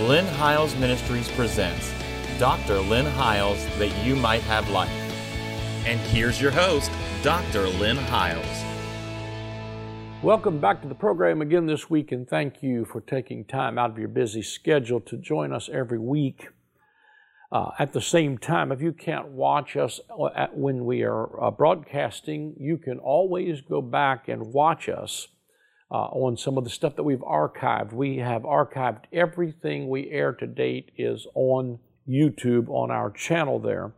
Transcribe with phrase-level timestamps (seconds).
[0.00, 1.92] Lynn Hiles Ministries presents
[2.40, 2.80] Dr.
[2.80, 4.90] Lynn Hiles That You Might Have Life.
[5.86, 6.90] And here's your host,
[7.22, 7.68] Dr.
[7.68, 8.64] Lynn Hiles.
[10.20, 13.90] Welcome back to the program again this week, and thank you for taking time out
[13.90, 16.48] of your busy schedule to join us every week.
[17.52, 20.00] Uh, at the same time, if you can't watch us
[20.34, 25.28] at, when we are uh, broadcasting, you can always go back and watch us
[25.94, 27.92] uh, on some of the stuff that we've archived.
[27.92, 33.92] We have archived everything we air to date is on YouTube on our channel there.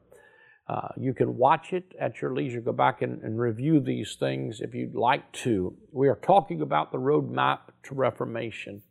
[0.68, 2.60] Uh, you can watch it at your leisure.
[2.60, 5.74] Go back and, and, review these things if you'd like to.
[5.90, 8.82] We are talking about the roadmap to Reformation.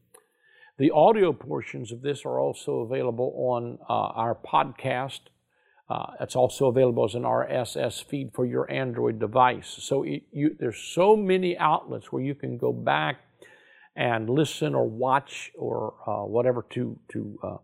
[0.79, 5.19] The audio portions of this are also available on uh, our podcast.
[5.89, 9.77] Uh, it's also available as an RSS feed for your Android device.
[9.79, 13.17] So it, you, there's so many outlets where you can go back
[13.95, 17.57] and listen or watch or uh, whatever to to uh,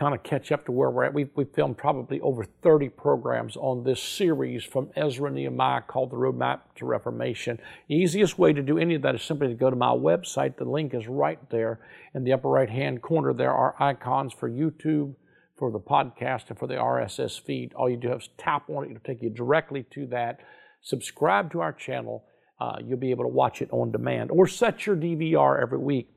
[0.00, 1.12] kind of catch up to where we're at.
[1.12, 6.16] We've, we've filmed probably over 30 programs on this series from Ezra Nehemiah called The
[6.16, 7.58] Roadmap to Reformation.
[7.86, 10.56] The easiest way to do any of that is simply to go to my website.
[10.56, 11.80] The link is right there
[12.14, 13.34] in the upper right hand corner.
[13.34, 15.14] There are icons for YouTube,
[15.60, 17.74] for the podcast, and for the RSS feed.
[17.74, 20.40] All you do is tap on it, it'll take you directly to that.
[20.80, 22.24] Subscribe to our channel.
[22.58, 26.08] Uh, you'll be able to watch it on demand or set your DVR every week.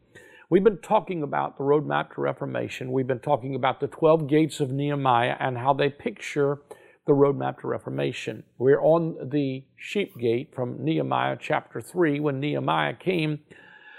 [0.49, 2.91] We've been talking about the roadmap to Reformation.
[2.91, 6.59] We've been talking about the 12 gates of Nehemiah and how they picture
[7.05, 8.43] the roadmap to Reformation.
[8.57, 12.21] We're on the sheep gate from Nehemiah chapter 3.
[12.21, 13.39] When Nehemiah came,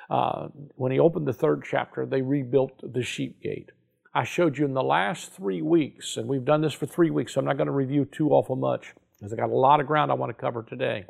[0.09, 3.71] uh, when he opened the third chapter, they rebuilt the sheep gate.
[4.15, 7.35] I showed you in the last three weeks, and we've done this for three weeks,
[7.35, 9.89] so I'm not going to review too awful much because I got a lot of
[9.89, 11.07] ground I want to cover today.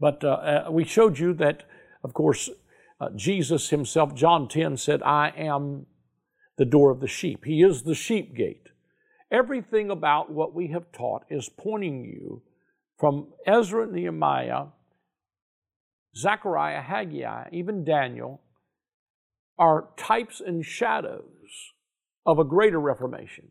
[0.00, 0.28] But uh,
[0.66, 1.62] uh, we showed you that,
[2.02, 2.50] of course,
[3.00, 5.86] uh, Jesus himself, John 10 said, I am
[6.56, 7.44] the door of the sheep.
[7.44, 8.70] He is the sheep gate.
[9.30, 12.42] Everything about what we have taught is pointing you
[12.98, 14.66] from Ezra, Nehemiah,
[16.16, 18.40] Zechariah, Haggai, even Daniel,
[19.58, 21.72] are types and shadows
[22.24, 23.48] of a greater reformation.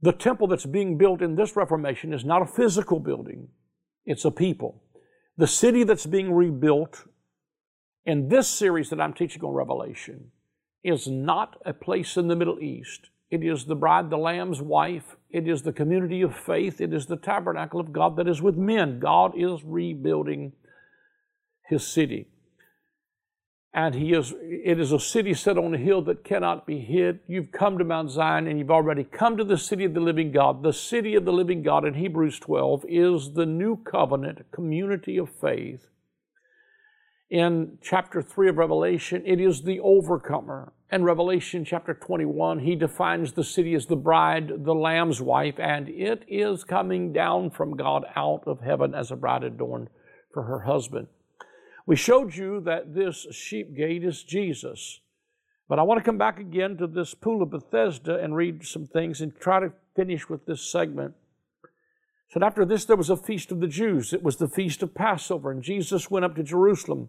[0.00, 3.48] The temple that's being built in this reformation is not a physical building,
[4.06, 4.82] it's a people.
[5.36, 7.04] The city that's being rebuilt
[8.04, 10.32] in this series that I'm teaching on Revelation
[10.82, 13.10] is not a place in the Middle East.
[13.30, 15.16] It is the bride, the Lamb's wife.
[15.30, 16.80] It is the community of faith.
[16.80, 18.98] It is the tabernacle of God that is with men.
[18.98, 20.52] God is rebuilding
[21.68, 22.28] his city.
[23.74, 27.20] And he is, it is a city set on a hill that cannot be hid.
[27.28, 30.32] You've come to Mount Zion and you've already come to the city of the living
[30.32, 30.62] God.
[30.62, 35.28] The city of the living God in Hebrews 12 is the new covenant community of
[35.30, 35.86] faith
[37.30, 40.72] in chapter 3 of Revelation, it is the overcomer.
[40.90, 45.88] In Revelation chapter 21, he defines the city as the bride, the Lamb's wife, and
[45.90, 49.88] it is coming down from God out of heaven as a bride adorned
[50.32, 51.08] for her husband.
[51.88, 55.00] We showed you that this sheep gate is Jesus.
[55.68, 58.86] But I want to come back again to this pool of Bethesda and read some
[58.86, 61.14] things and try to finish with this segment
[62.28, 64.12] said, After this, there was a feast of the Jews.
[64.12, 67.08] It was the feast of Passover, and Jesus went up to Jerusalem.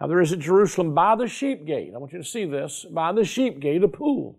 [0.00, 2.86] Now, there is at Jerusalem by the sheep gate, I want you to see this,
[2.90, 4.38] by the sheep gate, a pool,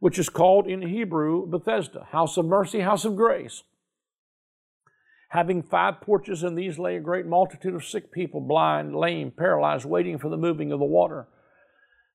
[0.00, 3.64] which is called in Hebrew Bethesda, house of mercy, house of grace.
[5.32, 9.86] Having five porches, in these lay a great multitude of sick people, blind, lame, paralyzed,
[9.86, 11.26] waiting for the moving of the water.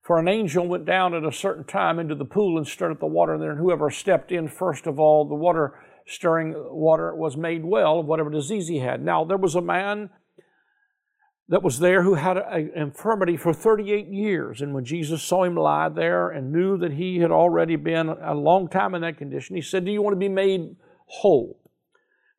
[0.03, 2.99] For an angel went down at a certain time into the pool and stirred up
[2.99, 5.73] the water there, and whoever stepped in first of all, the water
[6.05, 9.03] stirring water was made well of whatever disease he had.
[9.03, 10.11] Now, there was a man
[11.49, 14.61] that was there who had an infirmity for 38 years.
[14.61, 18.35] And when Jesus saw him lie there and knew that he had already been a
[18.35, 20.75] long time in that condition, he said, Do you want to be made
[21.07, 21.59] whole?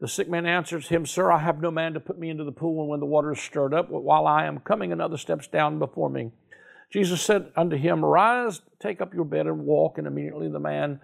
[0.00, 2.52] The sick man answers him, Sir, I have no man to put me into the
[2.52, 5.80] pool, and when the water is stirred up, while I am coming, another steps down
[5.80, 6.30] before me.
[6.90, 9.98] Jesus said unto him, Rise, take up your bed and walk.
[9.98, 11.00] And immediately the man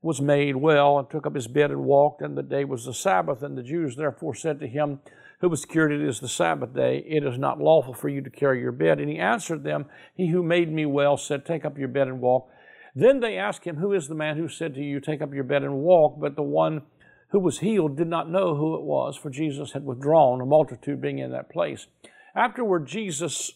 [0.00, 2.94] was made well and took up his bed and walked, and the day was the
[2.94, 3.42] Sabbath.
[3.42, 5.00] And the Jews therefore said to him,
[5.40, 7.04] Who was cured, it is the Sabbath day.
[7.06, 9.00] It is not lawful for you to carry your bed.
[9.00, 12.20] And he answered them, He who made me well said, Take up your bed and
[12.20, 12.48] walk.
[12.94, 15.44] Then they asked him, Who is the man who said to you, Take up your
[15.44, 16.18] bed and walk?
[16.18, 16.82] But the one
[17.30, 21.00] who was healed did not know who it was, for Jesus had withdrawn, a multitude
[21.00, 21.86] being in that place.
[22.34, 23.52] Afterward, Jesus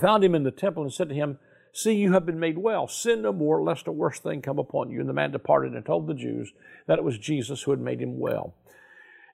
[0.00, 1.38] found him in the temple and said to him,
[1.76, 2.86] See, you have been made well.
[2.86, 5.00] Sin no more, lest a worse thing come upon you.
[5.00, 6.52] And the man departed and told the Jews
[6.86, 8.54] that it was Jesus who had made him well.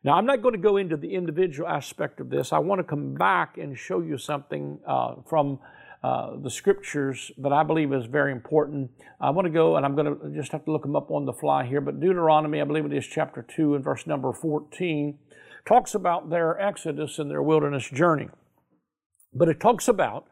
[0.02, 2.54] Now, I'm not going to go into the individual aspect of this.
[2.54, 5.58] I want to come back and show you something uh, from
[6.02, 8.90] uh, the scriptures that I believe is very important.
[9.20, 11.26] I want to go, and I'm going to just have to look them up on
[11.26, 15.18] the fly here, but Deuteronomy, I believe it is chapter 2 and verse number 14,
[15.66, 18.28] talks about their exodus and their wilderness journey.
[19.34, 20.26] But it talks about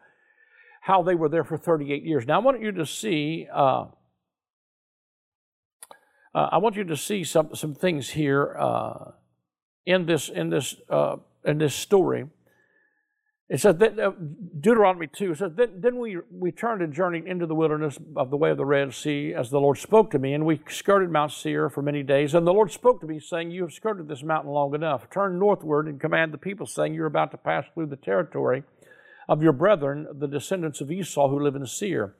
[0.82, 2.26] how they were there for 38 years.
[2.26, 3.46] Now, I want you to see.
[3.52, 3.86] Uh,
[6.34, 9.12] uh, I want you to see some some things here uh,
[9.86, 12.26] in this in this uh, in this story.
[13.48, 14.12] It says that uh,
[14.60, 18.36] Deuteronomy two says then, then we we turned and journeyed into the wilderness of the
[18.36, 21.32] way of the Red Sea as the Lord spoke to me, and we skirted Mount
[21.32, 22.34] Seir for many days.
[22.34, 25.08] And the Lord spoke to me, saying, "You have skirted this mountain long enough.
[25.08, 28.64] Turn northward and command the people, saying, You are about to pass through the territory
[29.30, 32.14] of your brethren, the descendants of Esau who live in Seir."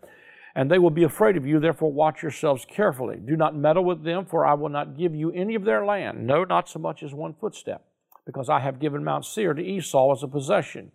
[0.54, 1.60] and they will be afraid of you.
[1.60, 3.19] Therefore, watch yourselves carefully.
[3.19, 6.26] Do not meddle with them, for I will not give you any of their land,
[6.26, 7.84] no, not so much as one footstep,
[8.26, 10.90] because I have given Mount Seir to Esau as a possession.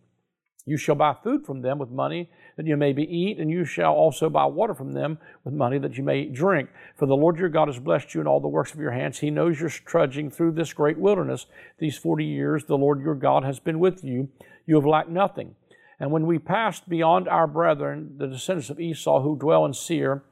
[0.65, 3.65] You shall buy food from them with money that you may be eat, and you
[3.65, 6.69] shall also buy water from them with money that you may drink.
[6.95, 9.19] For the Lord your God has blessed you in all the works of your hands.
[9.19, 11.47] He knows you're trudging through this great wilderness.
[11.79, 14.29] These forty years the Lord your God has been with you.
[14.65, 15.55] You have lacked nothing.
[15.99, 20.23] And when we passed beyond our brethren, the descendants of Esau who dwell in Seir,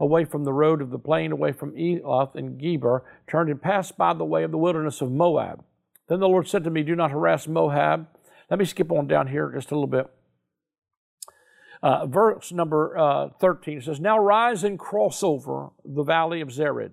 [0.00, 3.96] away from the road of the plain, away from Elath and Geber, turned and passed
[3.96, 5.64] by the way of the wilderness of Moab.
[6.08, 8.06] Then the Lord said to me, Do not harass Moab.
[8.50, 10.06] Let me skip on down here just a little bit.
[11.82, 16.92] Uh, verse number uh, 13 says, Now rise and cross over the valley of Zered.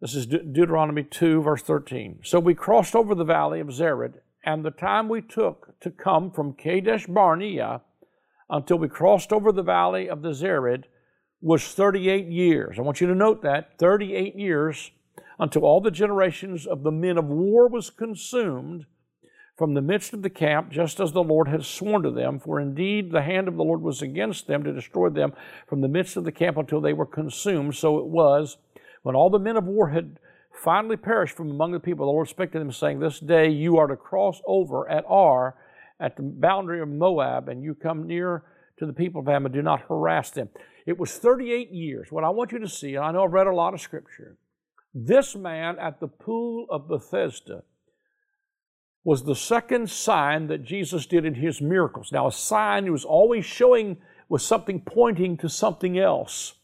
[0.00, 2.20] This is De- Deuteronomy 2, verse 13.
[2.22, 4.14] So we crossed over the valley of Zered
[4.44, 7.82] and the time we took to come from Kadesh Barnea
[8.48, 10.84] until we crossed over the valley of the Zered
[11.40, 12.78] was 38 years.
[12.78, 14.92] I want you to note that 38 years
[15.38, 18.86] until all the generations of the men of war was consumed
[19.58, 22.38] from the midst of the camp, just as the Lord had sworn to them.
[22.38, 25.32] For indeed the hand of the Lord was against them to destroy them
[25.66, 27.74] from the midst of the camp until they were consumed.
[27.74, 28.56] So it was
[29.02, 30.20] when all the men of war had
[30.52, 32.06] finally perished from among the people.
[32.06, 35.56] The Lord spake to them, saying, This day you are to cross over at Ar,
[35.98, 38.44] at the boundary of Moab, and you come near
[38.78, 39.50] to the people of Ammon.
[39.50, 40.50] Do not harass them.
[40.86, 42.12] It was 38 years.
[42.12, 44.36] What I want you to see, and I know I've read a lot of scripture,
[44.94, 47.64] this man at the pool of Bethesda
[49.04, 52.12] was the second sign that Jesus did in his miracles.
[52.12, 53.98] Now, a sign was always showing
[54.28, 56.54] was something pointing to something else.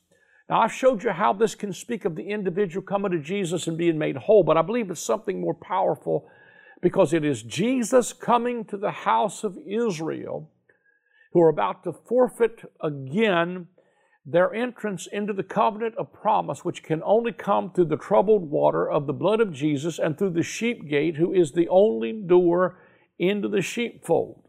[0.50, 3.78] Now, I've showed you how this can speak of the individual coming to Jesus and
[3.78, 6.28] being made whole, but I believe it's something more powerful
[6.82, 10.50] because it is Jesus coming to the house of Israel
[11.32, 13.68] who are about to forfeit again
[14.26, 18.90] their entrance into the covenant of promise, which can only come through the troubled water
[18.90, 22.78] of the blood of Jesus and through the sheep gate, who is the only door
[23.18, 24.42] into the sheepfold.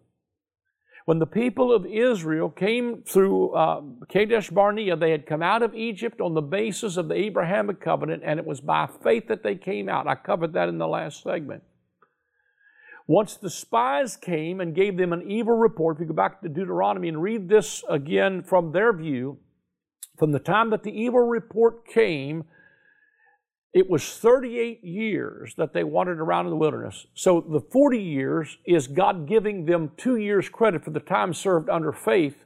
[1.05, 5.75] When the people of Israel came through uh, Kadesh Barnea, they had come out of
[5.75, 9.55] Egypt on the basis of the Abrahamic covenant, and it was by faith that they
[9.55, 10.07] came out.
[10.07, 11.61] I covered that in the last segment.
[13.07, 16.49] Once the spies came and gave them an evil report, if you go back to
[16.49, 19.37] Deuteronomy and read this again from their view,
[20.17, 22.45] from the time that the evil report came
[23.75, 27.07] it was 38 years that they wandered around in the wilderness.
[27.13, 31.69] So the 40 years is God giving them two years credit for the time served
[31.69, 32.45] under faith,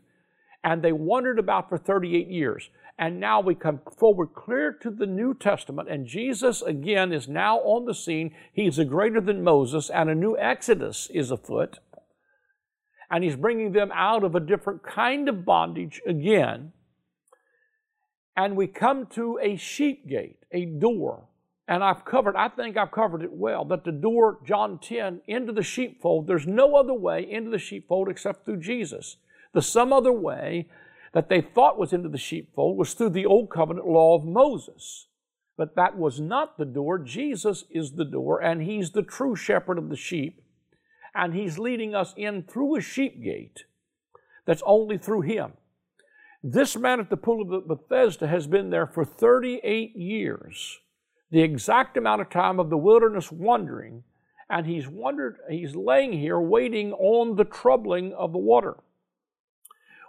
[0.63, 2.71] and they wandered about for 38 years.
[2.97, 7.59] And now we come forward clear to the New Testament, and Jesus again is now
[7.59, 8.33] on the scene.
[8.51, 11.77] He's a greater than Moses, and a new Exodus is afoot.
[13.11, 16.73] And he's bringing them out of a different kind of bondage again
[18.39, 21.27] and we come to a sheep gate, a door.
[21.67, 25.51] And I've covered, I think I've covered it well, that the door, John 10, into
[25.51, 29.17] the sheepfold, there's no other way into the sheepfold except through Jesus.
[29.53, 30.69] The some other way
[31.13, 35.07] that they thought was into the sheepfold was through the old covenant law of Moses.
[35.57, 36.97] But that was not the door.
[36.97, 40.41] Jesus is the door, and He's the true shepherd of the sheep.
[41.13, 43.65] And He's leading us in through a sheep gate
[44.45, 45.51] that's only through Him.
[46.43, 50.79] This man at the pool of Bethesda has been there for 38 years,
[51.31, 54.03] the exact amount of time of the wilderness wandering,
[54.49, 58.77] and he's wandered, he's laying here waiting on the troubling of the water,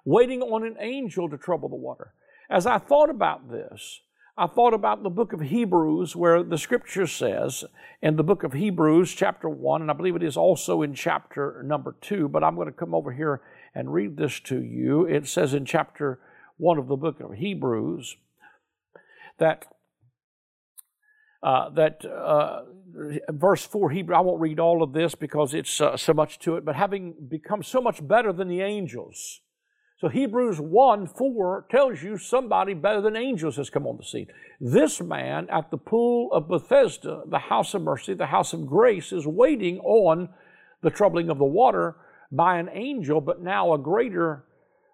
[0.05, 2.15] waiting on an angel to trouble the water.
[2.49, 4.01] As I thought about this,
[4.39, 7.65] I thought about the book of Hebrews, where the scripture says
[8.01, 11.63] in the book of Hebrews, chapter 1, and I believe it is also in chapter
[11.65, 13.43] number 2, but I'm going to come over here
[13.75, 15.05] and read this to you.
[15.07, 16.21] It says in chapter
[16.57, 18.17] 1 of the book of Hebrews
[19.39, 19.67] that
[21.43, 22.65] uh, that uh,
[23.31, 26.57] verse 4 Hebrew, I won't read all of this because it's uh, so much to
[26.57, 29.41] it, but having become so much better than the angels,
[30.01, 34.27] So Hebrews 1 4 tells you somebody better than angels has come on the scene.
[34.61, 39.11] This man at the pool of Bethesda, the house of mercy, the house of grace,
[39.11, 40.29] is waiting on
[40.83, 41.97] the troubling of the water
[42.31, 44.45] by an angel, but now a greater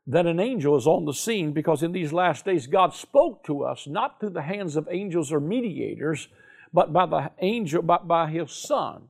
[0.06, 3.64] than an angel is on the scene because in these last days God spoke to
[3.64, 6.28] us not through the hands of angels or mediators,
[6.72, 9.08] but by the angel, but by his son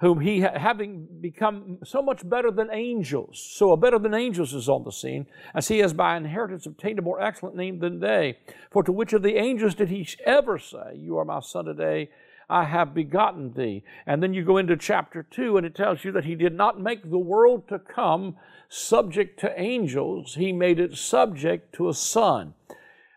[0.00, 4.68] whom he, having become so much better than angels, so a better than angels is
[4.68, 8.36] on the scene, as he has by inheritance obtained a more excellent name than they.
[8.70, 12.10] For to which of the angels did he ever say, You are my son today,
[12.48, 13.82] I have begotten thee?
[14.06, 16.80] And then you go into chapter 2, and it tells you that he did not
[16.80, 18.36] make the world to come
[18.68, 22.54] subject to angels, he made it subject to a son.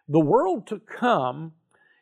[0.08, 1.54] The world to come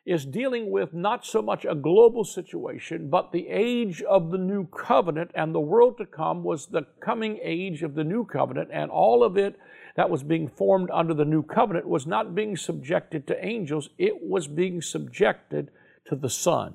[0.06, 4.66] is dealing with not so much a global situation, but the age of the new
[4.66, 8.90] covenant, and the world to come was the coming age of the new covenant, and
[8.90, 9.58] all of it
[9.96, 14.22] that was being formed under the new covenant was not being subjected to angels, it
[14.22, 15.70] was being subjected
[16.06, 16.74] to the Son.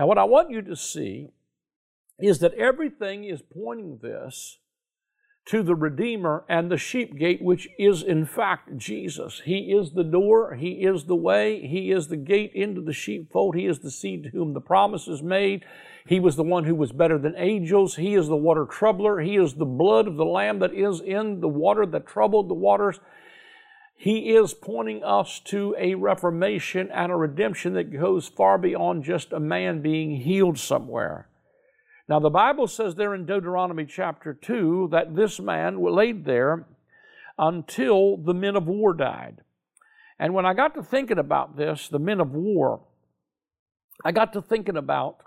[0.00, 1.28] Now, what I want you to see
[2.18, 4.58] is that everything is pointing this
[5.48, 9.42] to the Redeemer and the sheep gate, which is in fact Jesus.
[9.44, 13.54] He is the door, He is the way, He is the gate into the sheepfold,
[13.54, 15.66] He is the seed to whom the promise is made.
[16.06, 17.96] He was the one who was better than angels.
[17.96, 19.20] He is the water troubler.
[19.20, 22.54] He is the blood of the Lamb that is in the water that troubled the
[22.54, 22.98] waters.
[24.02, 29.30] He is pointing us to a reformation and a redemption that goes far beyond just
[29.30, 31.28] a man being healed somewhere.
[32.08, 36.64] Now, the Bible says there in Deuteronomy chapter 2 that this man laid there
[37.38, 39.42] until the men of war died.
[40.18, 42.80] And when I got to thinking about this, the men of war,
[44.02, 45.18] I got to thinking about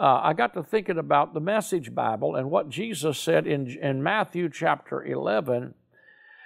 [0.00, 4.02] uh, I got to thinking about the Message Bible and what Jesus said in, in
[4.02, 5.74] Matthew chapter 11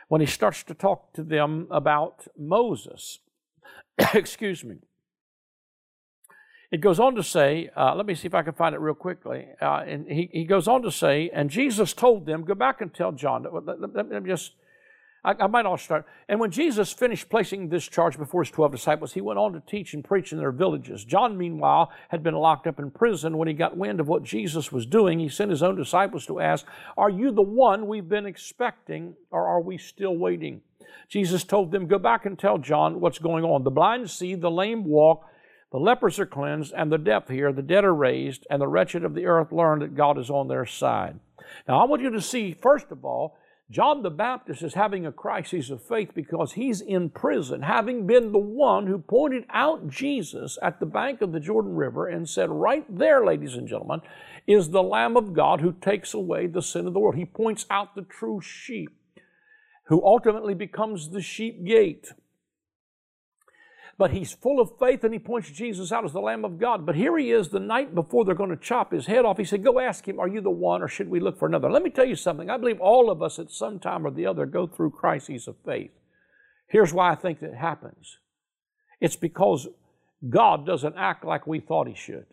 [0.09, 3.21] when he starts to talk to them about Moses.
[4.15, 4.77] Excuse me.
[6.71, 8.95] It goes on to say, uh, let me see if I can find it real
[8.95, 9.47] quickly.
[9.63, 12.93] Uh, and he, he goes on to say, and Jesus told them, go back and
[12.93, 13.45] tell John.
[13.45, 14.53] Let, let, let me just,
[15.25, 16.07] I, I, might all start.
[16.29, 19.61] And when Jesus finished placing this charge before his 12 disciples, he went on to
[19.61, 21.05] teach and preach in their villages.
[21.05, 23.39] John, meanwhile, had been locked up in prison.
[23.39, 26.41] When he got wind of what Jesus was doing, he sent his own disciples to
[26.41, 26.67] ask,
[26.97, 30.61] Are you the one we've been expecting, or are we still waiting?
[31.09, 33.65] Jesus told them, Go back and tell John what's going on.
[33.65, 35.25] The blind see, the lame walk,
[35.73, 39.05] the lepers are cleansed, and the deaf hear, the dead are raised, and the wretched
[39.05, 41.19] of the earth learn that God is on their side.
[41.67, 43.37] Now, I want you to see, first of all,
[43.71, 48.31] John the Baptist is having a crisis of faith because he's in prison, having been
[48.31, 52.51] the one who pointed out Jesus at the bank of the Jordan River and said,
[52.51, 54.03] Right there, ladies and gentlemen,
[54.47, 57.17] is the Lamb of God who takes away the sin of the world.
[57.17, 58.91] He points out the true sheep
[59.87, 62.13] who ultimately becomes the sheep gate
[63.97, 66.85] but he's full of faith and he points Jesus out as the Lamb of God.
[66.85, 69.39] But here he is the night before they're going to chop his head off.
[69.39, 71.71] He said, Go ask him, Are you the one or should we look for another?
[71.71, 72.51] Let me tell you something.
[72.51, 75.57] I believe all of us at some time or the other go through crises of
[75.65, 75.93] faith.
[76.69, 78.19] Here's why I think that happens
[79.01, 79.69] it's because
[80.29, 82.27] God doesn't act like we thought he should.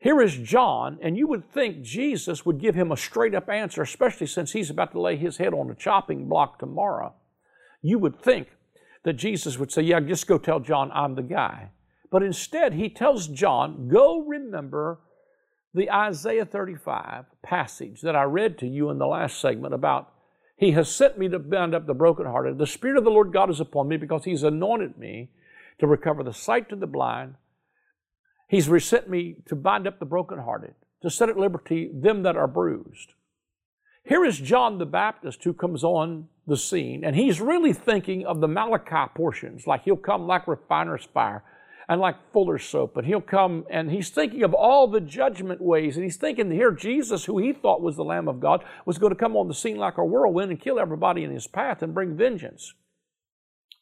[0.00, 3.82] Here is John, and you would think Jesus would give him a straight up answer,
[3.82, 7.14] especially since he's about to lay his head on a chopping block tomorrow.
[7.82, 8.48] You would think
[9.04, 11.70] that Jesus would say, Yeah, just go tell John I'm the guy.
[12.10, 15.00] But instead, he tells John, Go remember
[15.74, 20.12] the Isaiah 35 passage that I read to you in the last segment about
[20.56, 22.58] He has sent me to bind up the brokenhearted.
[22.58, 25.30] The Spirit of the Lord God is upon me because He's anointed me
[25.78, 27.34] to recover the sight to the blind.
[28.48, 32.46] He's sent me to bind up the brokenhearted, to set at liberty them that are
[32.46, 33.14] bruised.
[34.04, 38.40] Here is John the Baptist who comes on the scene, and he's really thinking of
[38.40, 41.44] the Malachi portions, like he'll come like refiner's fire
[41.88, 45.96] and like fuller's soap, and he'll come and he's thinking of all the judgment ways,
[45.96, 49.12] and he's thinking here Jesus, who he thought was the Lamb of God, was going
[49.12, 51.94] to come on the scene like a whirlwind and kill everybody in his path and
[51.94, 52.74] bring vengeance.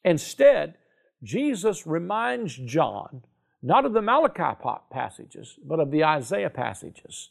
[0.04, 0.74] Instead,
[1.22, 3.22] Jesus reminds John
[3.62, 4.58] not of the Malachi
[4.90, 7.30] passages, but of the Isaiah passages.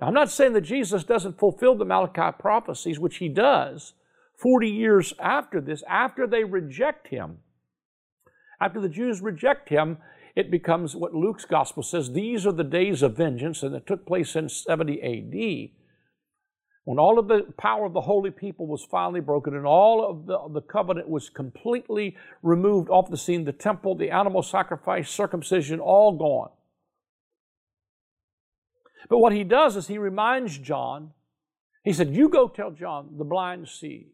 [0.00, 3.94] Now, I'm not saying that Jesus doesn't fulfill the Malachi prophecies, which he does,
[4.36, 7.38] 40 years after this, after they reject him,
[8.60, 9.98] after the Jews reject him,
[10.34, 14.06] it becomes what Luke's gospel says these are the days of vengeance, and it took
[14.06, 15.70] place in 70 AD.
[16.84, 20.26] When all of the power of the holy people was finally broken and all of
[20.26, 25.80] the, the covenant was completely removed off the scene, the temple, the animal sacrifice, circumcision,
[25.80, 26.50] all gone.
[29.08, 31.12] But what he does is he reminds John,
[31.84, 34.08] he said, You go tell John, the blind see,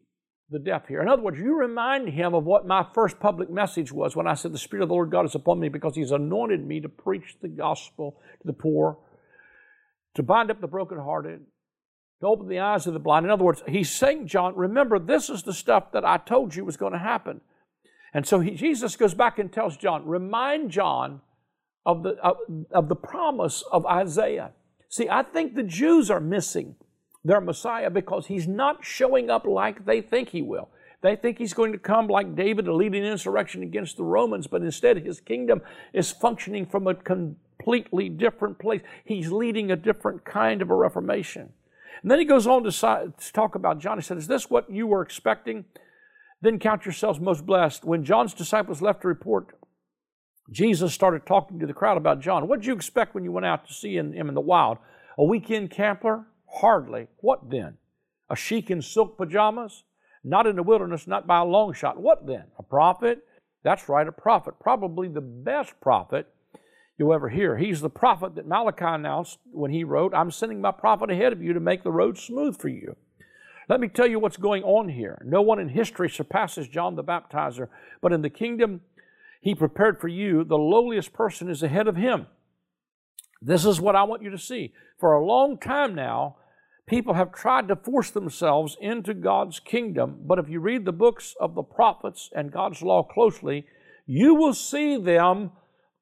[0.51, 1.01] the deaf hear.
[1.01, 4.33] In other words, you remind him of what my first public message was when I
[4.33, 6.89] said, The Spirit of the Lord God is upon me because he's anointed me to
[6.89, 8.97] preach the gospel to the poor,
[10.15, 11.39] to bind up the brokenhearted,
[12.19, 13.25] to open the eyes of the blind.
[13.25, 16.65] In other words, he's saying, John, remember, this is the stuff that I told you
[16.65, 17.41] was going to happen.
[18.13, 21.21] And so he, Jesus goes back and tells John, remind John
[21.85, 22.35] of the, of,
[22.71, 24.51] of the promise of Isaiah.
[24.89, 26.75] See, I think the Jews are missing
[27.23, 30.69] their Messiah because he's not showing up like they think he will.
[31.01, 34.47] They think he's going to come like David to lead an insurrection against the Romans,
[34.47, 35.61] but instead his kingdom
[35.93, 38.81] is functioning from a completely different place.
[39.03, 41.53] He's leading a different kind of a reformation.
[42.01, 43.97] And then he goes on to, talk about John.
[43.97, 45.65] He said, Is this what you were expecting?
[46.41, 47.83] Then count yourselves most blessed.
[47.83, 49.55] When John's disciples left to report,
[50.51, 52.47] Jesus started talking to the crowd about John.
[52.47, 54.77] What did you expect when you went out to see him in the wild?
[55.17, 56.25] A weekend camper?
[56.59, 57.07] Hardly.
[57.17, 57.77] What then?
[58.29, 59.83] A sheik in silk pajamas?
[60.23, 61.99] Not in the wilderness, not by a long shot.
[61.99, 62.45] What then?
[62.59, 63.19] A prophet?
[63.63, 64.55] That's right, a prophet.
[64.59, 66.27] Probably the best prophet
[66.97, 67.57] you'll ever hear.
[67.57, 71.41] He's the prophet that Malachi announced when he wrote, I'm sending my prophet ahead of
[71.41, 72.95] you to make the road smooth for you.
[73.69, 75.21] Let me tell you what's going on here.
[75.25, 77.69] No one in history surpasses John the Baptizer,
[78.01, 78.81] but in the kingdom
[79.41, 82.27] he prepared for you, the lowliest person is ahead of him.
[83.41, 84.73] This is what I want you to see.
[84.99, 86.37] For a long time now,
[86.87, 91.35] people have tried to force themselves into God's kingdom, but if you read the books
[91.39, 93.65] of the prophets and God's law closely,
[94.05, 95.51] you will see them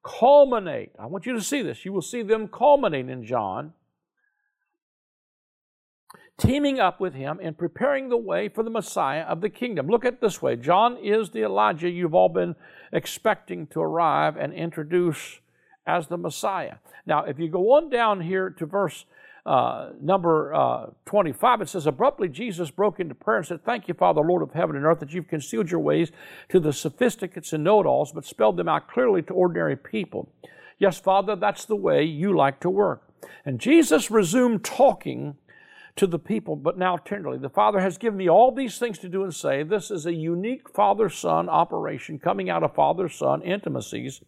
[0.04, 0.92] culminate.
[0.98, 1.84] I want you to see this.
[1.84, 3.74] You will see them culminate in John,
[6.38, 9.88] teaming up with him and preparing the way for the Messiah of the kingdom.
[9.88, 12.56] Look at this way John is the Elijah you've all been
[12.92, 15.40] expecting to arrive and introduce
[15.86, 16.76] as the Messiah.
[17.06, 19.04] Now, if you go on down here to verse
[19.50, 23.94] uh, number uh, 25, it says, Abruptly Jesus broke into prayer and said, Thank you,
[23.94, 26.12] Father, Lord of heaven and earth, that you've concealed your ways
[26.50, 30.32] to the sophisticates and know it alls, but spelled them out clearly to ordinary people.
[30.78, 33.02] Yes, Father, that's the way you like to work.
[33.44, 35.34] And Jesus resumed talking
[35.96, 37.38] to the people, but now tenderly.
[37.38, 39.64] The Father has given me all these things to do and say.
[39.64, 44.22] This is a unique father son operation coming out of father son intimacies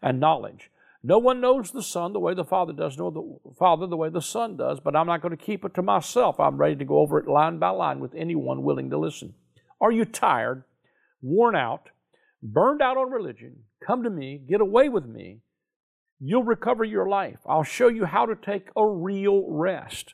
[0.00, 0.70] and knowledge.
[1.08, 4.10] No one knows the Son the way the Father does, nor the Father the way
[4.10, 6.38] the Son does, but I'm not going to keep it to myself.
[6.38, 9.32] I'm ready to go over it line by line with anyone willing to listen.
[9.80, 10.64] Are you tired,
[11.22, 11.88] worn out,
[12.42, 13.60] burned out on religion?
[13.86, 15.38] Come to me, get away with me.
[16.20, 17.38] You'll recover your life.
[17.46, 20.12] I'll show you how to take a real rest.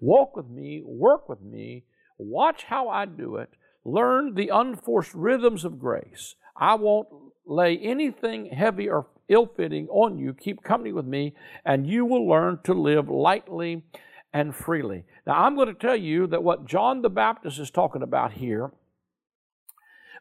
[0.00, 1.84] Walk with me, work with me,
[2.18, 3.50] watch how I do it,
[3.84, 6.34] learn the unforced rhythms of grace.
[6.56, 7.06] I won't
[7.46, 10.34] lay anything heavy or ill fitting on you.
[10.34, 13.84] Keep company with me, and you will learn to live lightly
[14.32, 15.04] and freely.
[15.26, 18.72] Now, I'm going to tell you that what John the Baptist is talking about here,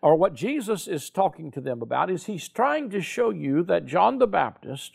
[0.02, 3.86] or what Jesus is talking to them about, is he's trying to show you that
[3.86, 4.94] John the Baptist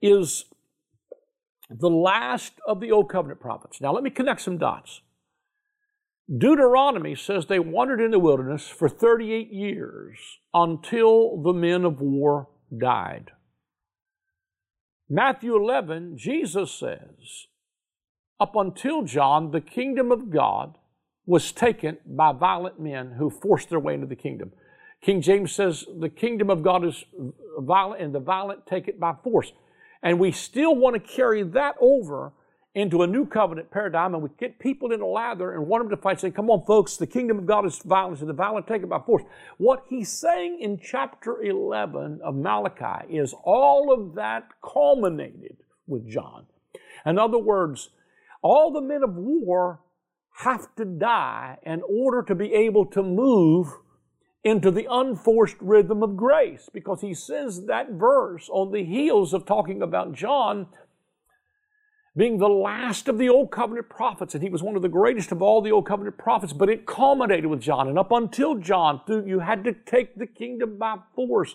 [0.00, 0.44] is
[1.68, 3.80] the last of the Old Covenant prophets.
[3.80, 5.02] Now, let me connect some dots.
[6.36, 10.18] Deuteronomy says they wandered in the wilderness for 38 years
[10.54, 13.30] until the men of war died.
[15.08, 17.46] Matthew 11, Jesus says,
[18.38, 20.78] Up until John, the kingdom of God
[21.26, 24.52] was taken by violent men who forced their way into the kingdom.
[25.02, 27.04] King James says, The kingdom of God is
[27.58, 29.52] violent, and the violent take it by force.
[30.02, 32.32] And we still want to carry that over
[32.74, 35.90] into a new covenant paradigm and we get people in a lather and want them
[35.90, 38.66] to fight, say, come on, folks, the kingdom of God is violence and the violent
[38.66, 39.24] take it by force.
[39.58, 45.56] What he's saying in chapter 11 of Malachi is all of that culminated
[45.86, 46.46] with John.
[47.04, 47.90] In other words,
[48.42, 49.80] all the men of war
[50.38, 53.66] have to die in order to be able to move
[54.42, 59.44] into the unforced rhythm of grace because he says that verse on the heels of
[59.44, 60.66] talking about John
[62.16, 65.30] being the last of the Old Covenant prophets, and he was one of the greatest
[65.30, 67.88] of all the Old Covenant prophets, but it culminated with John.
[67.88, 71.54] And up until John, you had to take the kingdom by force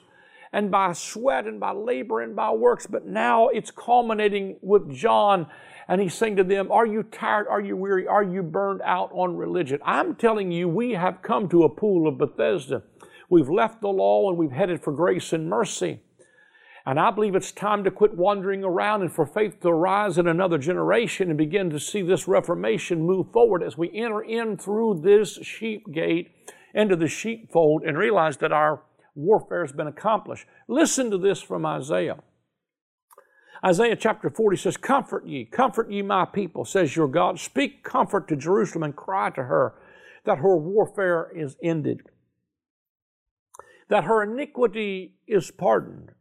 [0.53, 5.47] and by sweat and by labor and by works, but now it's culminating with John.
[5.89, 7.47] And he's saying to them, Are you tired?
[7.49, 8.07] Are you weary?
[8.07, 9.79] Are you burned out on religion?
[9.83, 12.83] I'm telling you, we have come to a pool of Bethesda.
[13.29, 15.99] We've left the law and we've headed for grace and mercy.
[16.87, 20.27] And I believe it's time to quit wandering around and for faith to rise in
[20.27, 25.01] another generation and begin to see this Reformation move forward as we enter in through
[25.03, 26.31] this sheep gate
[26.75, 28.83] into the sheepfold and realize that our
[29.15, 30.45] warfare has been accomplished.
[30.67, 32.17] Listen to this from Isaiah.
[33.65, 37.39] Isaiah chapter 40 says, Comfort ye, comfort ye my people, says your God.
[37.39, 39.73] Speak comfort to Jerusalem and cry to her
[40.25, 42.01] that her warfare is ended,
[43.89, 46.11] that her iniquity is pardoned.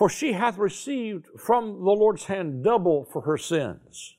[0.00, 4.16] For she hath received from the Lord's hand double for her sins.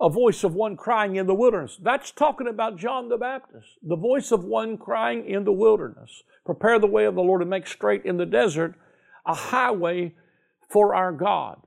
[0.00, 1.78] A voice of one crying in the wilderness.
[1.82, 3.68] That's talking about John the Baptist.
[3.82, 6.22] The voice of one crying in the wilderness.
[6.46, 8.74] Prepare the way of the Lord and make straight in the desert
[9.26, 10.14] a highway
[10.70, 11.60] for our God.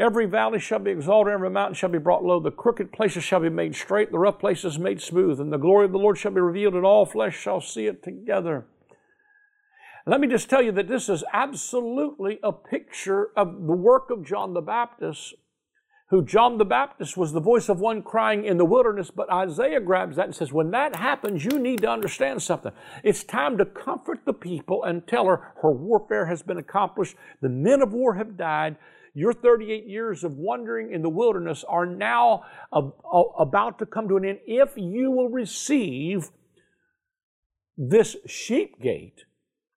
[0.00, 2.40] Every valley shall be exalted, every mountain shall be brought low.
[2.40, 5.84] The crooked places shall be made straight, the rough places made smooth, and the glory
[5.84, 8.64] of the Lord shall be revealed, and all flesh shall see it together.
[10.06, 14.22] Let me just tell you that this is absolutely a picture of the work of
[14.22, 15.32] John the Baptist,
[16.10, 19.80] who John the Baptist was the voice of one crying in the wilderness, but Isaiah
[19.80, 22.72] grabs that and says, when that happens, you need to understand something.
[23.02, 27.48] It's time to comfort the people and tell her her warfare has been accomplished, the
[27.48, 28.76] men of war have died,
[29.14, 34.26] your 38 years of wandering in the wilderness are now about to come to an
[34.26, 36.28] end if you will receive
[37.78, 39.24] this sheep gate.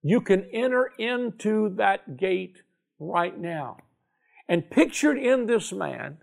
[0.07, 2.61] You can enter into that gate
[2.97, 3.75] right now.
[4.47, 6.19] And pictured in this man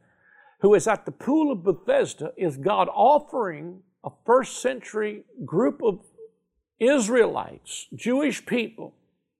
[0.63, 5.99] who is at the pool of Bethesda is God offering a first century group of
[6.81, 8.95] Israelites, Jewish people,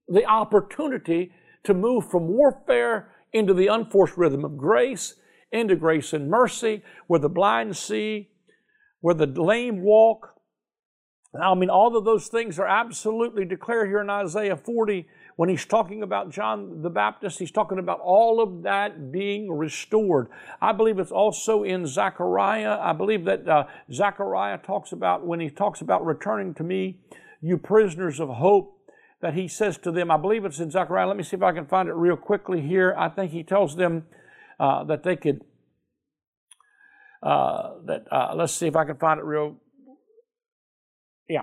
[0.09, 5.15] the opportunity to move from warfare into the unforced rhythm of grace,
[5.53, 8.29] into grace and mercy, where the blind see,
[9.01, 10.34] where the lame walk.
[11.41, 15.65] I mean, all of those things are absolutely declared here in Isaiah 40 when he's
[15.65, 17.41] talking about John the Baptist.
[17.41, 20.29] He's talking about all of that being restored.
[20.61, 22.79] I believe it's also in Zechariah.
[22.81, 27.01] I believe that uh, Zechariah talks about, when he talks about returning to me,
[27.41, 28.71] you prisoners of hope,
[29.21, 30.11] that he says to them.
[30.11, 31.09] I believe it's in Zechariah.
[31.09, 32.95] Let me see if I can find it real quickly here.
[32.97, 34.07] I think he tells them
[34.61, 35.41] uh, that they could.
[37.23, 39.57] Uh, that uh, let's see if I can find it real.
[41.29, 41.43] Yeah,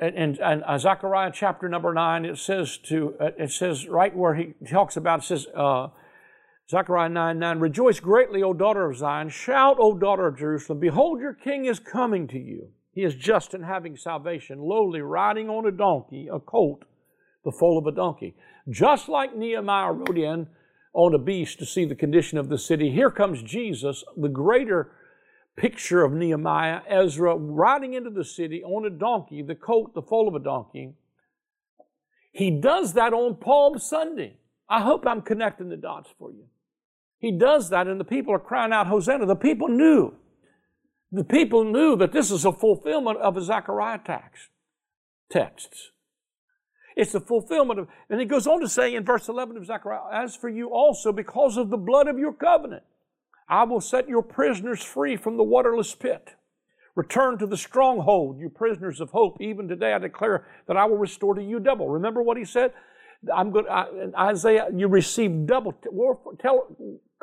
[0.00, 4.34] and, and, and Zechariah chapter number nine, it says to uh, it says right where
[4.34, 5.46] he talks about it says.
[5.54, 5.88] Uh,
[6.70, 9.28] Zechariah 9 9, Rejoice greatly, O daughter of Zion.
[9.28, 10.80] Shout, O daughter of Jerusalem.
[10.80, 12.68] Behold, your king is coming to you.
[12.94, 16.84] He is just and having salvation, lowly, riding on a donkey, a colt,
[17.44, 18.34] the foal of a donkey.
[18.70, 20.46] Just like Nehemiah rode in
[20.94, 24.92] on a beast to see the condition of the city, here comes Jesus, the greater
[25.56, 30.28] picture of Nehemiah, Ezra riding into the city on a donkey, the coat, the foal
[30.28, 30.94] of a donkey.
[32.32, 34.38] He does that on Palm Sunday.
[34.68, 36.44] I hope I'm connecting the dots for you.
[37.18, 39.26] He does that, and the people are crying out, Hosanna.
[39.26, 40.14] The people knew.
[41.12, 44.48] The people knew that this is a fulfillment of a Zechariah text,
[45.30, 45.92] texts.
[46.96, 50.24] It's the fulfillment of, and he goes on to say in verse 11 of Zechariah,
[50.24, 52.82] As for you also, because of the blood of your covenant,
[53.48, 56.34] I will set your prisoners free from the waterless pit.
[56.94, 59.40] Return to the stronghold, you prisoners of hope.
[59.40, 61.88] Even today I declare that I will restore to you double.
[61.88, 62.72] Remember what he said?
[63.34, 63.64] I'm to,
[64.18, 65.72] Isaiah, you receive double.
[66.40, 66.76] Tell,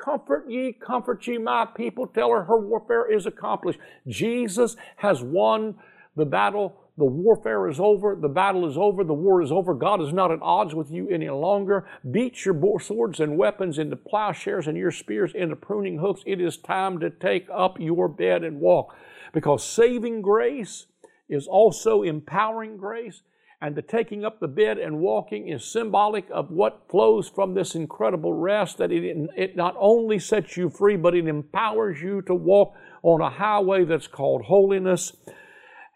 [0.04, 2.08] comfort ye, comfort ye, my people.
[2.08, 3.80] Tell her her warfare is accomplished.
[4.08, 5.76] Jesus has won
[6.16, 8.16] the battle the warfare is over.
[8.16, 9.04] The battle is over.
[9.04, 9.74] The war is over.
[9.74, 11.88] God is not at odds with you any longer.
[12.12, 16.22] Beat your swords and weapons into plowshares and your spears into pruning hooks.
[16.28, 18.96] It is time to take up your bed and walk.
[19.34, 20.86] Because saving grace
[21.28, 23.24] is also empowering grace.
[23.60, 27.74] And the taking up the bed and walking is symbolic of what flows from this
[27.74, 32.36] incredible rest that it, it not only sets you free, but it empowers you to
[32.36, 35.14] walk on a highway that's called holiness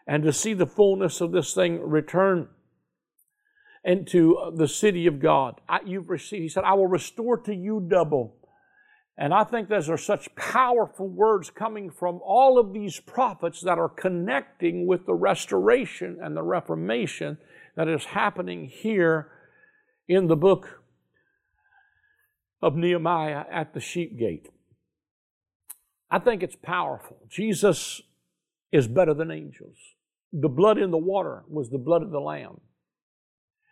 [0.06, 2.48] and to see the fullness of this thing return
[3.84, 5.60] into the city of God.
[5.68, 8.36] I, you've received, he said, I will restore to you double.
[9.18, 13.78] And I think those are such powerful words coming from all of these prophets that
[13.78, 17.38] are connecting with the restoration and the reformation
[17.76, 19.30] that is happening here
[20.08, 20.82] in the book
[22.60, 24.50] of Nehemiah at the sheep gate.
[26.10, 27.16] I think it's powerful.
[27.28, 28.02] Jesus
[28.70, 29.76] is better than angels.
[30.32, 32.60] The blood in the water was the blood of the Lamb.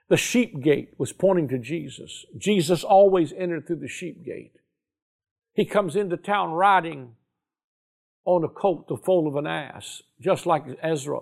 [0.09, 2.27] The sheep gate was pointing to Jesus.
[2.37, 4.53] Jesus always entered through the sheep gate.
[5.55, 7.13] He comes into town riding
[8.25, 11.21] on a colt, the foal of an ass, just like Ezra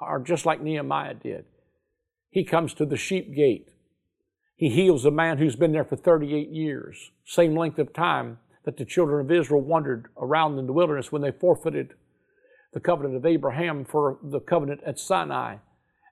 [0.00, 1.44] or just like Nehemiah did.
[2.30, 3.68] He comes to the sheep gate.
[4.56, 8.76] He heals a man who's been there for 38 years, same length of time that
[8.76, 11.94] the children of Israel wandered around in the wilderness when they forfeited
[12.72, 15.56] the covenant of Abraham for the covenant at Sinai.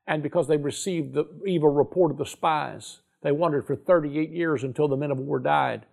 [0.06, 4.64] And because they received the evil report of the spies, they wandered for 38 years
[4.64, 5.86] until the men of war died.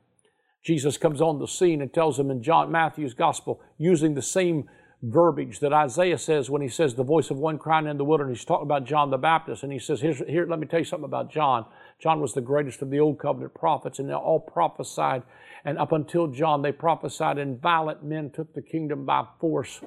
[0.63, 4.67] Jesus comes on the scene and tells them in John Matthew's gospel, using the same
[5.03, 8.39] verbiage that Isaiah says when he says the voice of one crying in the wilderness.
[8.39, 11.05] He's talking about John the Baptist, and he says, Here, let me tell you something
[11.05, 11.65] about John.
[11.99, 15.23] John was the greatest of the old covenant prophets, and they all prophesied.
[15.63, 19.81] And up until John, they prophesied, and violent men took the kingdom by force.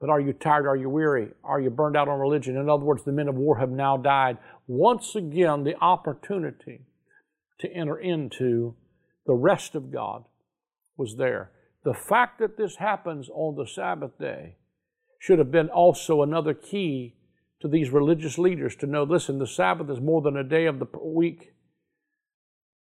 [0.00, 0.66] But are you tired?
[0.66, 1.28] Are you weary?
[1.44, 2.56] Are you burned out on religion?
[2.56, 4.38] In other words, the men of war have now died.
[4.66, 6.86] Once again, the opportunity
[7.60, 8.74] to enter into
[9.26, 10.24] the rest of God
[10.96, 11.50] was there.
[11.84, 14.56] The fact that this happens on the Sabbath day
[15.18, 17.16] should have been also another key
[17.60, 20.78] to these religious leaders to know listen, the Sabbath is more than a day of
[20.78, 21.52] the week.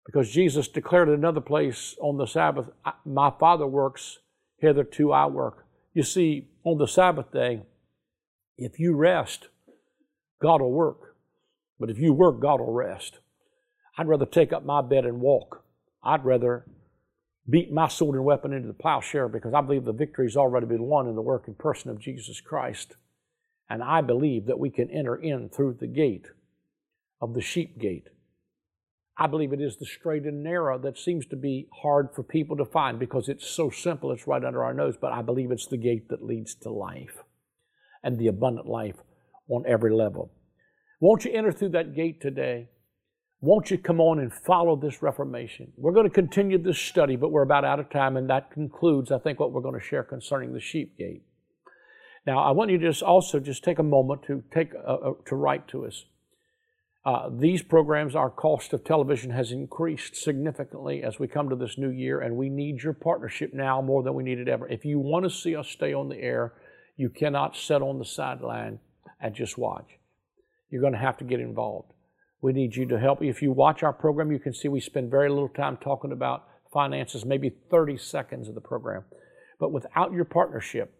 [0.05, 2.67] Because Jesus declared in another place on the Sabbath,
[3.05, 4.19] My Father works,
[4.57, 5.64] hitherto I work.
[5.95, 7.61] You see, on the Sabbath day,
[8.57, 9.47] if you rest,
[10.41, 11.15] God will work.
[11.79, 13.19] But if you work, God will rest.
[13.97, 15.63] I'd rather take up my bed and walk.
[16.03, 16.65] I'd rather
[17.49, 20.65] beat my sword and weapon into the plowshare because I believe the victory has already
[20.65, 22.97] been won in the work and person of Jesus Christ.
[23.69, 26.27] And I believe that we can enter in through the gate
[27.21, 28.09] of the sheep gate.
[29.17, 32.57] I believe it is the straight and narrow that seems to be hard for people
[32.57, 35.67] to find because it's so simple, it's right under our nose, but I believe it's
[35.67, 37.23] the gate that leads to life
[38.03, 38.97] and the abundant life
[39.49, 40.31] on every level.
[40.99, 42.69] Won't you enter through that gate today?
[43.39, 45.71] Won't you come on and follow this Reformation?
[45.77, 49.11] We're going to continue this study, but we're about out of time, and that concludes,
[49.11, 51.23] I think, what we're going to share concerning the sheep gate.
[52.25, 55.13] Now, I want you to just also just take a moment to take uh, uh,
[55.27, 56.05] to write to us.
[57.05, 61.77] Uh, these programs, our cost of television has increased significantly as we come to this
[61.77, 64.67] new year, and we need your partnership now more than we need it ever.
[64.67, 66.53] If you want to see us stay on the air,
[66.97, 68.79] you cannot sit on the sideline
[69.21, 69.99] and just watch.
[70.71, 71.91] You're going to have to get involved.
[72.41, 73.21] We need you to help.
[73.21, 76.47] If you watch our program, you can see we spend very little time talking about
[76.73, 79.03] finances, maybe 30 seconds of the program.
[79.59, 80.93] But without your partnership,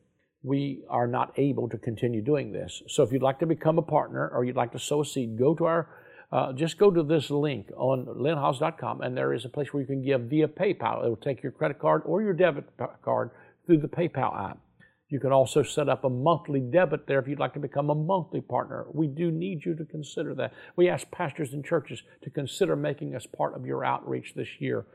[0.46, 2.84] we are not able to continue doing this.
[2.88, 5.38] So if you'd like to become a partner or you'd like to sow a seed,
[5.38, 5.90] go to our
[6.32, 9.88] uh, just go to this link on lynnhiles.com and there is a place where you
[9.88, 11.06] can give via PayPal.
[11.06, 12.66] It will take your credit card or your debit
[13.04, 13.32] card
[13.66, 14.60] through the PayPal app.
[15.08, 17.96] You can also set up a monthly debit there if you'd like to become a
[17.96, 18.86] monthly partner.
[18.92, 20.54] We do need you to consider that.
[20.76, 24.86] We ask pastors and churches to consider making us part of your outreach this year.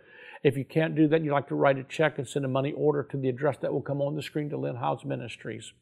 [0.43, 2.73] If you can't do that, you'd like to write a check and send a money
[2.73, 5.73] order to the address that will come on the screen to Lynn Hiles Ministries.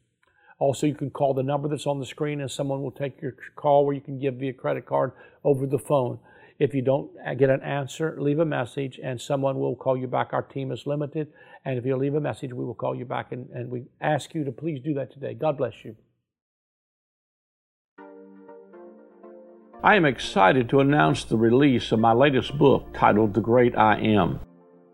[0.57, 3.35] Also, you can call the number that's on the screen and someone will take your
[3.55, 5.13] call where you can give via credit card
[5.45, 6.19] over the phone.
[6.59, 10.33] If you don't get an answer, leave a message and someone will call you back.
[10.33, 11.29] Our team is limited.
[11.63, 13.31] And if you leave a message, we will call you back.
[13.31, 15.33] And, and we ask you to please do that today.
[15.33, 15.95] God bless you.
[19.81, 23.97] I am excited to announce the release of my latest book titled The Great I
[23.99, 24.41] Am.